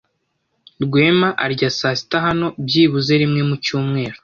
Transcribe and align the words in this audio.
Rwema 0.83 1.29
arya 1.45 1.69
saa 1.79 1.95
sita 1.99 2.17
hano 2.25 2.47
byibuze 2.65 3.13
rimwe 3.21 3.41
mu 3.49 3.55
cyumweru. 3.63 4.17